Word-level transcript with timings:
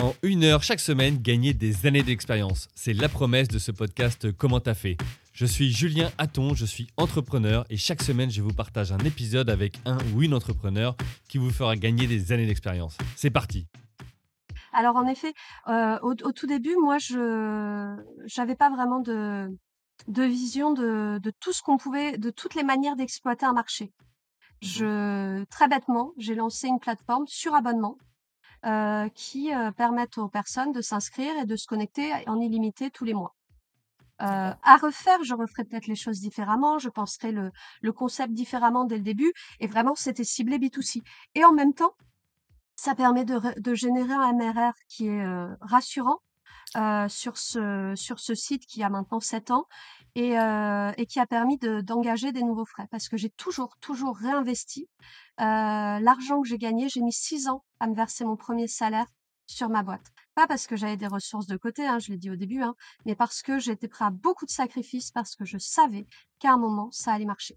En 0.00 0.14
une 0.22 0.44
heure 0.44 0.62
chaque 0.62 0.78
semaine, 0.78 1.18
gagner 1.18 1.54
des 1.54 1.84
années 1.86 2.04
d'expérience. 2.04 2.68
C'est 2.76 2.92
la 2.92 3.08
promesse 3.08 3.48
de 3.48 3.58
ce 3.58 3.72
podcast 3.72 4.30
Comment 4.30 4.60
t'as 4.60 4.74
fait 4.74 4.96
Je 5.32 5.44
suis 5.44 5.72
Julien 5.72 6.12
Hatton, 6.18 6.54
je 6.54 6.66
suis 6.66 6.86
entrepreneur 6.96 7.64
et 7.68 7.76
chaque 7.76 8.02
semaine, 8.02 8.30
je 8.30 8.40
vous 8.40 8.52
partage 8.52 8.92
un 8.92 8.98
épisode 8.98 9.50
avec 9.50 9.80
un 9.86 9.98
ou 10.14 10.22
une 10.22 10.34
entrepreneur 10.34 10.96
qui 11.28 11.38
vous 11.38 11.50
fera 11.50 11.74
gagner 11.74 12.06
des 12.06 12.30
années 12.30 12.46
d'expérience. 12.46 12.96
C'est 13.16 13.30
parti 13.30 13.66
alors 14.74 14.96
en 14.96 15.08
effet, 15.08 15.32
euh, 15.68 15.98
au, 16.02 16.14
tout 16.14 16.46
début, 16.46 16.76
moi, 16.76 16.98
je 16.98 17.96
n'avais 18.36 18.54
pas 18.54 18.70
vraiment 18.70 19.00
de, 19.00 19.48
de 20.06 20.22
vision 20.22 20.72
de, 20.72 21.18
de 21.20 21.32
tout 21.40 21.54
ce 21.54 21.62
qu'on 21.62 21.78
pouvait, 21.78 22.18
de 22.18 22.30
toutes 22.30 22.54
les 22.54 22.62
manières 22.62 22.94
d'exploiter 22.94 23.46
un 23.46 23.54
marché. 23.54 23.86
Mmh 23.86 24.66
je, 24.66 25.44
très 25.44 25.68
bêtement, 25.68 26.12
j'ai 26.18 26.34
lancé 26.34 26.68
une 26.68 26.78
plateforme 26.78 27.26
sur 27.26 27.54
abonnement 27.54 27.96
euh, 28.66 29.08
qui 29.10 29.54
euh, 29.54 29.70
permettent 29.70 30.18
aux 30.18 30.28
personnes 30.28 30.72
de 30.72 30.80
s'inscrire 30.80 31.36
et 31.36 31.46
de 31.46 31.56
se 31.56 31.66
connecter 31.66 32.12
en 32.26 32.40
illimité 32.40 32.90
tous 32.90 33.04
les 33.04 33.14
mois. 33.14 33.34
Euh, 34.20 34.52
à 34.62 34.76
refaire, 34.76 35.22
je 35.22 35.34
referais 35.34 35.64
peut-être 35.64 35.86
les 35.86 35.94
choses 35.94 36.20
différemment, 36.20 36.78
je 36.78 36.88
penserais 36.88 37.30
le, 37.30 37.52
le 37.82 37.92
concept 37.92 38.32
différemment 38.32 38.84
dès 38.84 38.96
le 38.96 39.02
début, 39.02 39.32
et 39.60 39.68
vraiment 39.68 39.94
c'était 39.94 40.24
ciblé 40.24 40.58
B2C. 40.58 41.02
Et 41.36 41.44
en 41.44 41.52
même 41.52 41.72
temps, 41.72 41.94
ça 42.74 42.94
permet 42.94 43.24
de, 43.24 43.40
de 43.60 43.74
générer 43.74 44.12
un 44.12 44.32
MRR 44.32 44.72
qui 44.88 45.06
est 45.06 45.24
euh, 45.24 45.54
rassurant 45.60 46.18
euh, 46.76 47.08
sur, 47.08 47.36
ce, 47.38 47.94
sur 47.96 48.20
ce 48.20 48.34
site 48.34 48.66
qui 48.66 48.82
a 48.82 48.90
maintenant 48.90 49.20
7 49.20 49.50
ans 49.50 49.66
et, 50.14 50.38
euh, 50.38 50.92
et 50.96 51.06
qui 51.06 51.18
a 51.20 51.26
permis 51.26 51.58
d'engager 51.58 52.32
des 52.32 52.42
nouveaux 52.42 52.66
frais 52.66 52.86
parce 52.90 53.08
que 53.08 53.16
j'ai 53.16 53.30
toujours, 53.30 53.76
toujours 53.80 54.16
réinvesti. 54.16 54.88
Euh, 55.40 55.44
L'argent 55.44 56.42
que 56.42 56.48
j'ai 56.48 56.58
gagné, 56.58 56.88
j'ai 56.88 57.00
mis 57.00 57.12
6 57.12 57.48
ans 57.48 57.64
à 57.80 57.86
me 57.86 57.94
verser 57.94 58.24
mon 58.24 58.36
premier 58.36 58.68
salaire 58.68 59.06
sur 59.46 59.68
ma 59.68 59.82
boîte. 59.82 60.12
Pas 60.34 60.46
parce 60.46 60.66
que 60.66 60.76
j'avais 60.76 60.96
des 60.96 61.06
ressources 61.06 61.46
de 61.46 61.56
côté, 61.56 61.86
hein, 61.86 61.98
je 61.98 62.10
l'ai 62.12 62.18
dit 62.18 62.30
au 62.30 62.36
début, 62.36 62.62
hein, 62.62 62.74
mais 63.06 63.14
parce 63.14 63.42
que 63.42 63.58
j'étais 63.58 63.88
prêt 63.88 64.04
à 64.04 64.10
beaucoup 64.10 64.44
de 64.44 64.50
sacrifices, 64.50 65.10
parce 65.10 65.36
que 65.36 65.44
je 65.44 65.58
savais 65.58 66.06
qu'à 66.38 66.52
un 66.52 66.58
moment, 66.58 66.90
ça 66.92 67.12
allait 67.12 67.24
marcher. 67.24 67.56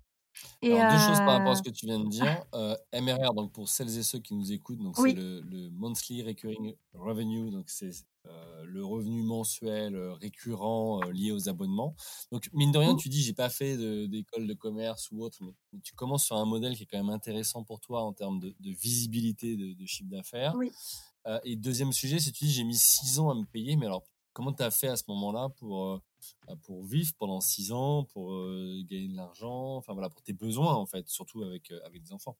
Et 0.61 0.77
Alors, 0.77 0.93
deux 0.93 1.07
choses 1.07 1.17
par 1.19 1.37
rapport 1.37 1.51
à 1.51 1.55
ce 1.55 1.63
que 1.63 1.69
tu 1.69 1.85
viens 1.85 1.99
de 1.99 2.09
dire. 2.09 2.43
Euh, 2.53 2.75
MRR, 2.93 3.33
donc 3.33 3.51
pour 3.51 3.67
celles 3.67 3.97
et 3.97 4.03
ceux 4.03 4.19
qui 4.19 4.33
nous 4.33 4.51
écoutent, 4.51 4.79
donc 4.79 4.97
c'est 4.97 5.13
le, 5.13 5.41
le, 5.41 5.69
Monthly 5.71 6.23
Recurring 6.23 6.75
Revenue, 6.93 7.51
donc 7.51 7.69
c'est 7.69 7.91
euh, 8.27 8.63
le 8.65 8.85
revenu 8.85 9.23
mensuel 9.23 9.95
euh, 9.95 10.13
récurrent 10.13 11.01
euh, 11.01 11.11
lié 11.11 11.31
aux 11.31 11.49
abonnements. 11.49 11.95
Donc, 12.31 12.49
mine 12.53 12.71
de 12.71 12.77
rien, 12.77 12.93
mmh. 12.93 12.97
tu 12.97 13.09
dis, 13.09 13.23
j'ai 13.23 13.33
pas 13.33 13.49
fait 13.49 13.75
d'école 14.07 14.45
de, 14.45 14.53
commerce 14.53 15.09
ou 15.11 15.23
autre, 15.23 15.39
mais, 15.41 15.53
tu 15.83 15.95
commences 15.95 16.25
sur 16.25 16.35
un 16.35 16.45
modèle 16.45 16.75
qui 16.75 16.83
est 16.83 16.85
quand 16.85 16.99
même 16.99 17.09
intéressant 17.09 17.63
pour 17.63 17.79
toi 17.79 18.03
en 18.03 18.13
termes 18.13 18.39
de, 18.39 18.53
visibilité 18.61 19.55
de, 19.55 19.85
chiffre 19.87 20.09
d'affaires. 20.09 20.55
et 21.43 21.55
deuxième 21.55 21.91
sujet, 21.91 22.19
c'est 22.19 22.31
tu 22.31 22.45
dis, 22.45 22.51
j'ai 22.51 22.63
mis 22.63 22.77
six 22.77 23.17
ans 23.17 23.31
à 23.31 23.35
me 23.35 23.45
payer, 23.45 23.75
mais 23.75 23.87
alors, 23.87 24.03
comment 24.33 24.53
tu 24.53 24.61
as 24.61 24.71
fait 24.71 24.89
à 24.89 24.97
ce 24.97 25.03
moment-là 25.07 25.49
pour, 25.57 25.99
pour 26.63 26.83
vivre 26.83 27.11
pendant 27.17 27.41
six 27.41 27.71
ans, 27.71 28.05
pour 28.05 28.31
gagner 28.89 29.09
de 29.09 29.15
l'argent, 29.15 29.77
enfin 29.77 29.93
voilà, 29.93 30.09
pour 30.09 30.21
tes 30.21 30.33
besoins 30.33 30.73
en 30.73 30.85
fait, 30.85 31.07
surtout 31.07 31.43
avec, 31.43 31.71
avec 31.85 32.03
des 32.03 32.13
enfants 32.13 32.37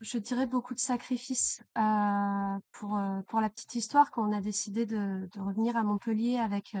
je 0.00 0.18
dirais 0.18 0.46
beaucoup 0.46 0.74
de 0.74 0.80
sacrifices. 0.80 1.62
Euh, 1.76 2.58
pour, 2.72 2.96
euh, 2.96 3.20
pour 3.28 3.40
la 3.40 3.50
petite 3.50 3.74
histoire, 3.74 4.10
quand 4.10 4.28
on 4.28 4.32
a 4.32 4.40
décidé 4.40 4.86
de 4.86 5.28
revenir 5.36 5.76
à 5.76 5.82
Montpellier 5.82 6.38
avec 6.38 6.76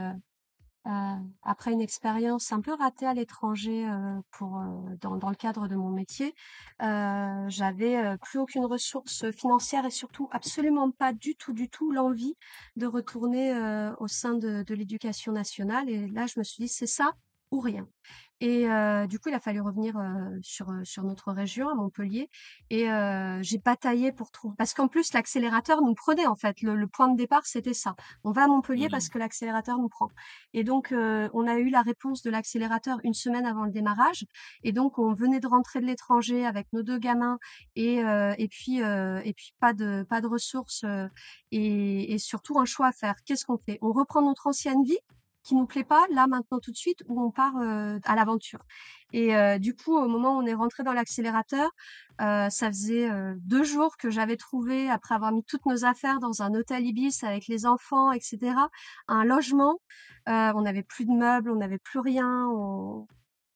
euh, 0.88 0.92
euh 0.92 1.14
après 1.42 1.72
une 1.72 1.80
expérience 1.80 2.52
un 2.52 2.60
peu 2.60 2.74
ratée 2.74 3.06
à 3.06 3.14
l'étranger 3.14 3.88
euh, 3.88 4.20
pour 4.32 4.62
dans, 5.00 5.16
dans 5.16 5.30
le 5.30 5.34
cadre 5.34 5.66
de 5.68 5.76
mon 5.76 5.90
métier, 5.90 6.34
j'avais 6.80 8.16
plus 8.18 8.38
aucune 8.38 8.64
ressource 8.64 9.30
financière 9.32 9.84
et 9.86 9.90
surtout 9.90 10.28
absolument 10.30 10.90
pas 10.90 11.12
du 11.12 11.36
tout, 11.36 11.52
du 11.52 11.68
tout 11.68 11.90
l'envie 11.90 12.34
de 12.76 12.86
retourner 12.86 13.52
au 13.98 14.08
sein 14.08 14.34
de, 14.34 14.62
de 14.62 14.74
l'éducation 14.74 15.32
nationale. 15.32 15.88
Et 15.88 16.08
là, 16.08 16.26
je 16.26 16.38
me 16.38 16.44
suis 16.44 16.64
dit, 16.64 16.68
c'est 16.68 16.86
ça 16.86 17.12
ou 17.50 17.60
rien. 17.60 17.86
Et 18.40 18.70
euh, 18.70 19.08
du 19.08 19.18
coup, 19.18 19.30
il 19.30 19.34
a 19.34 19.40
fallu 19.40 19.60
revenir 19.60 19.96
euh, 19.96 20.38
sur, 20.42 20.72
sur 20.84 21.02
notre 21.02 21.32
région, 21.32 21.68
à 21.68 21.74
Montpellier. 21.74 22.30
Et 22.70 22.88
euh, 22.88 23.42
j'ai 23.42 23.58
bataillé 23.58 24.12
pour 24.12 24.30
trouver. 24.30 24.54
Parce 24.56 24.74
qu'en 24.74 24.86
plus, 24.86 25.12
l'accélérateur 25.12 25.82
nous 25.82 25.94
prenait, 25.94 26.26
en 26.26 26.36
fait. 26.36 26.62
Le, 26.62 26.76
le 26.76 26.86
point 26.86 27.08
de 27.08 27.16
départ, 27.16 27.46
c'était 27.46 27.74
ça. 27.74 27.96
On 28.22 28.30
va 28.30 28.44
à 28.44 28.46
Montpellier 28.46 28.88
parce 28.88 29.08
que 29.08 29.18
l'accélérateur 29.18 29.78
nous 29.78 29.88
prend. 29.88 30.08
Et 30.54 30.62
donc, 30.62 30.92
euh, 30.92 31.28
on 31.34 31.48
a 31.48 31.56
eu 31.56 31.68
la 31.68 31.82
réponse 31.82 32.22
de 32.22 32.30
l'accélérateur 32.30 33.00
une 33.02 33.14
semaine 33.14 33.44
avant 33.44 33.64
le 33.64 33.72
démarrage. 33.72 34.24
Et 34.62 34.70
donc, 34.70 35.00
on 35.00 35.14
venait 35.14 35.40
de 35.40 35.48
rentrer 35.48 35.80
de 35.80 35.86
l'étranger 35.86 36.46
avec 36.46 36.68
nos 36.72 36.84
deux 36.84 36.98
gamins 36.98 37.38
et, 37.74 38.04
euh, 38.04 38.34
et, 38.38 38.46
puis, 38.46 38.78
et 38.78 39.32
puis 39.34 39.52
pas, 39.58 39.72
de, 39.72 40.06
pas 40.08 40.20
de 40.20 40.28
ressources 40.28 40.84
et, 41.50 42.12
et 42.12 42.18
surtout 42.18 42.60
un 42.60 42.64
choix 42.64 42.86
à 42.86 42.92
faire. 42.92 43.16
Qu'est-ce 43.24 43.44
qu'on 43.44 43.58
fait? 43.58 43.78
On 43.82 43.90
reprend 43.90 44.22
notre 44.22 44.46
ancienne 44.46 44.84
vie 44.84 44.98
qui 45.48 45.54
nous 45.54 45.66
plaît 45.66 45.84
pas 45.84 46.04
là 46.10 46.26
maintenant 46.26 46.60
tout 46.60 46.70
de 46.70 46.76
suite 46.76 47.02
où 47.08 47.20
on 47.22 47.30
part 47.30 47.56
euh, 47.56 47.98
à 48.04 48.14
l'aventure. 48.14 48.60
Et 49.14 49.34
euh, 49.34 49.58
du 49.58 49.74
coup, 49.74 49.96
au 49.96 50.06
moment 50.06 50.36
où 50.36 50.42
on 50.42 50.46
est 50.46 50.52
rentré 50.52 50.82
dans 50.82 50.92
l'accélérateur, 50.92 51.70
euh, 52.20 52.50
ça 52.50 52.68
faisait 52.68 53.08
deux 53.38 53.64
jours 53.64 53.96
que 53.96 54.10
j'avais 54.10 54.36
trouvé, 54.36 54.90
après 54.90 55.14
avoir 55.14 55.32
mis 55.32 55.42
toutes 55.44 55.64
nos 55.64 55.86
affaires 55.86 56.20
dans 56.20 56.42
un 56.42 56.52
hôtel 56.54 56.84
Ibis 56.84 57.20
avec 57.22 57.46
les 57.46 57.64
enfants, 57.64 58.12
etc., 58.12 58.38
un 59.08 59.24
logement. 59.24 59.80
on 60.26 60.60
n'avait 60.60 60.82
plus 60.82 61.06
de 61.06 61.12
meubles, 61.12 61.50
on 61.50 61.56
n'avait 61.56 61.78
plus 61.78 62.00
rien. 62.00 62.46
On, 62.48 63.06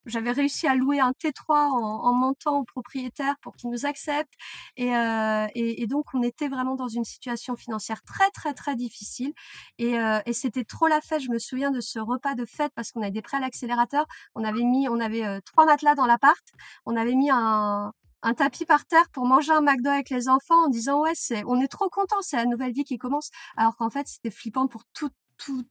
j'avais 0.07 0.33
réussi 0.33 0.67
à 0.67 0.75
louer 0.75 1.01
un 1.01 1.13
T3 1.13 1.55
en, 1.55 2.05
en 2.05 2.15
mentant 2.15 2.59
au 2.59 2.65
propriétaire 2.65 3.35
pour 3.43 3.57
qu'il 3.57 3.71
nous 3.71 3.87
accepte. 3.87 4.33
Et, 4.77 4.95
euh, 4.97 5.47
et, 5.55 5.83
et, 5.83 5.87
donc, 5.87 6.07
on 6.15 6.23
était 6.23 6.49
vraiment 6.49 6.75
dans 6.75 6.89
une 6.89 7.05
situation 7.05 7.57
financière 7.57 8.03
très, 8.03 8.31
très, 8.31 8.55
très 8.55 8.77
difficile. 8.77 9.33
Et, 9.79 9.99
euh, 9.99 10.21
et 10.27 10.33
c'était 10.33 10.65
trop 10.65 10.87
la 10.87 11.01
fête. 11.01 11.21
Je 11.21 11.31
me 11.31 11.39
souviens 11.39 11.71
de 11.71 11.81
ce 11.81 11.99
repas 11.99 12.35
de 12.35 12.45
fête 12.45 12.73
parce 12.75 12.93
qu'on 12.93 13.03
avait 13.03 13.11
des 13.11 13.23
prêts 13.23 13.39
à 13.39 13.41
l'accélérateur. 13.41 14.07
On 14.35 14.45
avait 14.45 14.65
mis, 14.65 14.89
on 14.89 15.01
avait 15.01 15.25
euh, 15.25 15.41
trois 15.45 15.67
matelas 15.67 15.95
dans 15.95 16.07
l'appart. 16.07 16.43
On 16.87 16.97
avait 16.97 17.15
mis 17.15 17.31
un, 17.31 17.93
un 18.23 18.35
tapis 18.35 18.65
par 18.65 18.85
terre 18.87 19.09
pour 19.13 19.27
manger 19.27 19.53
un 19.53 19.61
McDo 19.63 19.91
avec 19.91 20.11
les 20.11 20.29
enfants 20.29 20.65
en 20.65 20.69
disant 20.69 21.03
ouais 21.03 21.13
c'est 21.15 21.43
on 21.45 21.61
est 21.61 21.69
trop 21.69 21.89
content 21.89 22.17
c'est 22.21 22.37
la 22.37 22.47
nouvelle 22.47 22.73
vie 22.73 22.85
qui 22.85 22.97
commence 22.99 23.31
alors 23.57 23.77
qu'en 23.77 23.91
fait 23.91 24.07
c'était 24.07 24.31
flippant 24.31 24.69
pour 24.69 24.83
toutes 24.95 25.15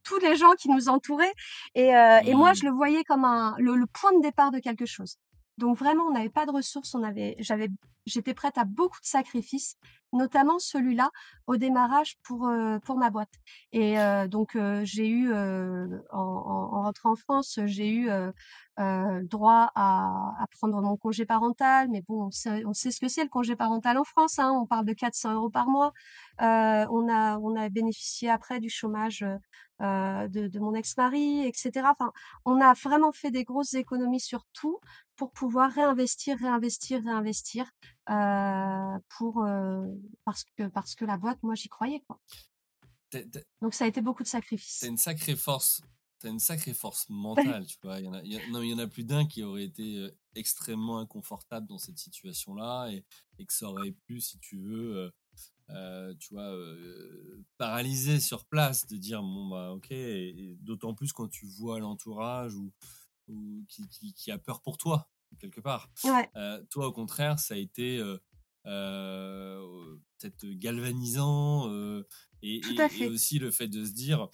tous 0.04 0.20
les 0.20 0.36
gens 0.36 0.52
qui 0.54 0.70
nous 0.70 0.90
entouraient. 0.90 1.34
Et, 1.76 1.96
euh, 1.96 2.20
et 2.26 2.34
moi, 2.34 2.52
mmh. 2.52 2.56
je 2.56 2.66
le 2.66 2.72
voyais 2.72 3.04
comme 3.04 3.26
un, 3.26 3.56
le, 3.58 3.76
le, 3.76 3.86
point 3.88 4.12
de 4.14 4.22
départ 4.22 4.52
de 4.52 4.60
quelque 4.60 4.86
chose. 4.86 5.18
Donc 5.58 5.78
vraiment, 5.78 6.06
on 6.06 6.12
n'avait 6.12 6.30
pas 6.30 6.46
de 6.46 6.52
ressources, 6.52 6.96
on 6.96 7.04
avait, 7.04 7.36
j'avais, 7.40 7.70
j'étais 8.06 8.34
prête 8.34 8.58
à 8.58 8.66
beaucoup 8.66 9.00
de 9.00 9.06
sacrifices, 9.06 9.78
notamment 10.14 10.60
celui-là 10.60 11.12
au 11.48 11.58
démarrage 11.58 12.18
pour 12.24 12.48
euh, 12.48 12.80
pour 12.80 12.98
ma 12.98 13.10
boîte. 13.10 13.34
Et 13.72 14.00
euh, 14.00 14.28
donc 14.28 14.56
euh, 14.56 14.82
j'ai 14.84 15.08
eu 15.08 15.34
en, 15.34 16.02
en, 16.12 16.20
en, 16.20 16.82
rentrant 16.84 17.12
en 17.12 17.16
France, 17.16 17.60
j'ai 17.66 17.90
eu 17.90 18.10
droit 19.24 19.72
à, 19.76 20.46
prendre 20.60 20.82
mon 20.82 20.98
congé 20.98 21.26
parental, 21.26 21.88
mais 21.90 22.02
bon, 22.08 22.26
on 22.26 22.32
sait, 22.32 22.92
ce 22.92 23.00
que 23.00 23.08
c'est 23.08 23.24
le 23.24 23.30
congé 23.30 23.56
parental 23.56 23.98
en 23.98 24.04
France. 24.04 24.40
Hein, 24.40 24.52
on 24.52 24.66
parle 24.66 24.86
de 24.86 24.94
400 24.94 25.34
euros 25.36 25.50
par 25.50 25.68
mois. 25.68 25.94
on 26.40 27.10
a 27.10 27.38
on 27.40 27.56
a 27.56 27.70
bénéficié 27.70 28.30
après 28.30 28.60
du 28.60 28.70
chômage 28.70 29.26
de, 29.80 30.48
de, 30.48 30.60
mon 30.60 30.74
ex-mari, 30.74 31.46
etc. 31.46 31.88
Enfin, 31.90 32.12
on 32.46 32.62
a 32.62 32.74
vraiment 32.74 33.12
fait 33.12 33.32
des 33.32 33.44
grosses 33.44 33.74
économies 33.74 34.20
sur 34.20 34.44
tout 34.54 34.80
pour 35.16 35.32
pouvoir 35.32 35.72
réinvestir, 35.72 36.38
réinvestir, 36.40 37.04
réinvestir, 37.04 37.70
euh, 38.10 39.00
pour 39.18 39.44
euh, 39.44 39.86
parce 40.26 40.44
que 40.44 40.68
parce 40.68 40.96
que 40.96 41.06
la 41.06 41.18
boîte, 41.18 41.42
moi, 41.44 41.56
j'y 41.56 41.70
croyais 41.70 42.04
quoi. 42.08 42.20
Donc 43.62 43.74
ça 43.74 43.86
a 43.86 43.88
été 43.88 44.02
beaucoup 44.02 44.24
de 44.24 44.28
sacrifices. 44.28 44.80
C'est 44.80 44.88
une 44.88 44.98
sacrée 44.98 45.36
force. 45.36 45.82
T'as 46.20 46.30
une 46.30 46.40
sacrée 46.40 46.74
force 46.74 47.08
mentale, 47.10 47.66
tu 47.66 47.78
vois. 47.84 48.00
Il 48.00 48.06
y 48.06 48.08
en 48.08 48.14
a, 48.14 48.22
il 48.24 48.70
y, 48.70 48.74
en 48.74 48.80
a 48.80 48.88
plus 48.88 49.04
d'un 49.04 49.26
qui 49.26 49.44
aurait 49.44 49.66
été 49.66 50.10
extrêmement 50.36 51.00
inconfortable 51.00 51.68
dans 51.68 51.78
cette 51.78 51.98
situation-là 51.98 52.90
et, 52.90 53.04
et, 53.40 53.46
que 53.46 53.54
ça 53.54 53.68
aurait 53.70 53.92
pu, 53.92 54.22
si 54.22 54.40
tu 54.40 54.60
veux, 54.60 54.98
euh, 54.98 55.12
euh, 55.70 56.14
tu 56.20 56.34
vois, 56.34 56.52
euh, 56.52 57.44
paralysé 57.58 58.20
sur 58.20 58.46
place, 58.46 58.88
de 58.88 58.98
dire 58.98 59.22
bon 59.22 59.48
bah 59.48 59.72
ok, 59.72 59.92
et, 59.92 60.58
d'autant 60.62 60.94
plus 60.94 61.14
quand 61.14 61.28
tu 61.28 61.46
vois 61.46 61.80
l'entourage 61.80 62.56
ou, 62.56 62.72
ou 63.28 63.66
qui, 63.68 63.88
qui, 63.88 64.14
qui, 64.14 64.32
a 64.32 64.38
peur 64.38 64.62
pour 64.62 64.78
toi 64.78 65.10
quelque 65.40 65.62
part. 65.62 65.90
Ouais. 66.04 66.30
Euh, 66.36 66.64
toi 66.70 66.88
au 66.88 66.92
contraire, 66.92 67.40
ça 67.40 67.56
a 67.56 67.58
été 67.58 67.98
euh, 67.98 68.18
euh, 68.66 69.98
peut-être 70.18 70.46
galvanisant 70.46 71.72
et, 72.42 72.62
et, 72.62 72.62
et, 73.00 73.08
aussi 73.08 73.40
le 73.40 73.52
fait 73.52 73.68
de 73.68 73.86
se 73.86 73.92
dire, 73.92 74.28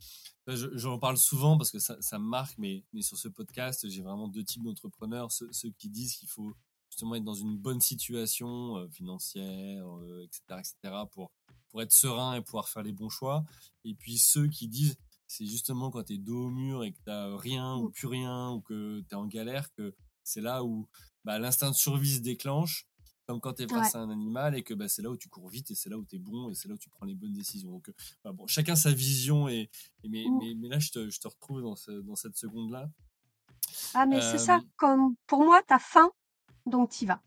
j'en 0.47 0.99
parle 0.99 1.17
souvent 1.17 1.57
parce 1.57 1.71
que 1.71 1.79
ça, 1.79 1.97
ça 2.01 2.19
me 2.19 2.25
marque, 2.25 2.57
mais, 2.57 2.83
mais 2.94 3.01
sur 3.01 3.17
ce 3.17 3.27
podcast, 3.27 3.89
j'ai 3.89 4.01
vraiment 4.01 4.27
deux 4.27 4.44
types 4.44 4.63
d'entrepreneurs, 4.63 5.31
ceux, 5.31 5.49
ceux 5.51 5.69
qui 5.71 5.89
disent 5.89 6.15
qu'il 6.15 6.29
faut 6.29 6.53
justement 6.89 7.15
être 7.15 7.23
dans 7.23 7.35
une 7.35 7.57
bonne 7.57 7.81
situation 7.81 8.89
financière, 8.89 9.85
etc., 10.23 10.41
etc., 10.59 10.95
pour, 11.11 11.31
pour 11.69 11.81
être 11.81 11.91
serein 11.91 12.35
et 12.35 12.41
pouvoir 12.41 12.69
faire 12.69 12.83
les 12.83 12.94
bons 12.94 13.09
choix. 13.09 13.44
Et 13.83 13.94
puis 13.94 14.17
ceux 14.17 14.47
qui 14.47 14.67
disent, 14.67 14.97
c'est 15.27 15.45
justement 15.45 15.91
quand 15.91 16.03
tu 16.03 16.13
es 16.13 16.17
dos 16.17 16.45
au 16.45 16.49
mur 16.49 16.83
et 16.83 16.94
que 16.94 16.99
tu 17.03 17.41
rien 17.41 17.75
ou 17.75 17.89
plus 17.89 18.07
rien 18.07 18.51
ou 18.51 18.61
que 18.61 19.01
tu 19.01 19.07
es 19.11 19.15
en 19.15 19.27
galère 19.27 19.71
que 19.73 19.94
c'est 20.27 20.41
là 20.41 20.63
où 20.63 20.88
bah, 21.24 21.39
l'instinct 21.39 21.71
de 21.71 21.75
survie 21.75 22.15
se 22.15 22.21
déclenche 22.21 22.88
comme 23.27 23.41
quand 23.41 23.53
tu 23.53 23.63
es 23.63 23.68
face 23.68 23.94
à 23.94 24.00
un 24.00 24.09
animal 24.09 24.56
et 24.56 24.63
que 24.63 24.74
bah, 24.74 24.88
c'est 24.88 25.01
là 25.01 25.09
où 25.09 25.18
tu 25.18 25.27
cours 25.27 25.50
vite 25.50 25.69
et 25.71 25.75
c'est 25.75 25.89
là 25.89 25.97
où 25.97 26.06
tu 26.06 26.15
es 26.15 26.19
bon 26.19 26.50
et 26.50 26.53
c'est 26.53 26.69
là 26.69 26.75
où 26.75 26.77
tu 26.77 26.89
prends 26.89 27.06
les 27.06 27.13
bonnes 27.13 27.33
décisions. 27.33 27.71
Donc, 27.71 27.91
bah, 28.24 28.31
bon, 28.31 28.47
chacun 28.47 28.77
sa 28.77 28.91
vision, 28.91 29.50
et, 29.50 29.69
mais, 30.07 30.24
mmh. 30.25 30.38
mais, 30.39 30.56
mais, 30.56 30.68
là, 30.69 30.79
je 30.79 30.91
te, 30.91 31.09
je 31.09 31.19
te 31.19 31.27
retrouve 31.27 31.62
dans, 31.62 31.75
ce, 31.75 31.91
dans 31.91 32.15
cette 32.15 32.38
seconde-là. 32.38 32.89
Ah, 33.94 34.06
mais 34.06 34.21
c'est 34.21 34.38
ça, 34.38 34.62
comme 34.77 35.15
pour 35.27 35.44
moi, 35.44 35.62
tu 35.68 35.74
as 35.74 35.79
faim, 35.79 36.09
donc 36.65 36.91
tu 36.91 37.03
y 37.03 37.07
vas. 37.07 37.21